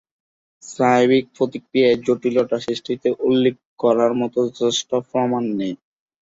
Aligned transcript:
স্নায়বিক 0.63 1.25
প্রতিক্রিয়ায় 1.37 1.97
জটিলতা 2.05 2.57
সৃষ্টিতে 2.59 3.09
উল্লেখ 3.27 3.55
করার 3.79 4.11
মত 4.19 4.33
যথেষ্ট 4.47 4.89
প্রমাণ 5.09 5.43
নেই। 5.59 5.73